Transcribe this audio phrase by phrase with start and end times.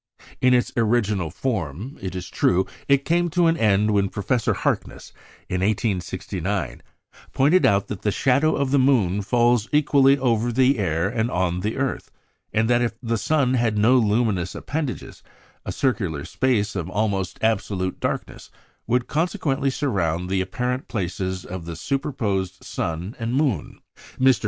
[0.41, 5.13] In its original form, it is true, it came to an end when Professor Harkness,
[5.47, 6.81] in 1869,
[7.33, 11.59] pointed out that the shadow of the moon falls equally over the air and on
[11.59, 12.09] the earth,
[12.51, 15.21] and that if the sun had no luminous appendages,
[15.67, 18.49] a circular space of almost absolute darkness
[18.87, 23.79] would consequently surround the apparent places of the superposed sun and moon.
[24.19, 24.39] Mr.